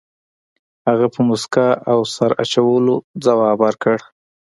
هغه 0.87 1.07
په 1.13 1.19
موسکا 1.27 1.67
او 1.91 1.99
سر 2.15 2.31
اچولو 2.43 2.95
ځواب 3.25 3.57
ورکړ. 3.61 3.97